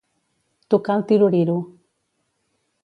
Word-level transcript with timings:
Tocar 0.75 0.95
el 1.01 1.05
Tiroriro. 1.11 1.57